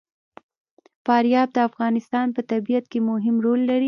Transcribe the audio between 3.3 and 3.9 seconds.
رول لري.